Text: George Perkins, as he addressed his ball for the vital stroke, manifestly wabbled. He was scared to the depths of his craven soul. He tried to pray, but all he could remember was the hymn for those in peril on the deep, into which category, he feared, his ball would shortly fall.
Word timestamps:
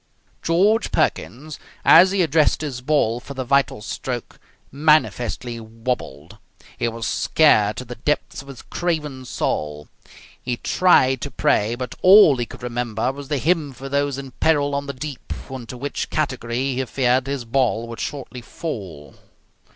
George 0.41 0.91
Perkins, 0.91 1.59
as 1.85 2.09
he 2.09 2.23
addressed 2.23 2.61
his 2.61 2.81
ball 2.81 3.19
for 3.19 3.35
the 3.35 3.43
vital 3.43 3.83
stroke, 3.83 4.39
manifestly 4.71 5.59
wabbled. 5.59 6.39
He 6.75 6.87
was 6.87 7.05
scared 7.05 7.77
to 7.77 7.85
the 7.85 7.93
depths 7.93 8.41
of 8.41 8.47
his 8.47 8.63
craven 8.63 9.25
soul. 9.25 9.89
He 10.41 10.57
tried 10.57 11.21
to 11.21 11.29
pray, 11.29 11.75
but 11.75 11.93
all 12.01 12.35
he 12.37 12.47
could 12.47 12.63
remember 12.63 13.11
was 13.11 13.27
the 13.27 13.37
hymn 13.37 13.73
for 13.73 13.89
those 13.89 14.17
in 14.17 14.31
peril 14.31 14.73
on 14.73 14.87
the 14.87 14.93
deep, 14.93 15.31
into 15.51 15.77
which 15.77 16.09
category, 16.09 16.73
he 16.73 16.83
feared, 16.85 17.27
his 17.27 17.45
ball 17.45 17.87
would 17.87 17.99
shortly 17.99 18.41
fall. 18.41 19.13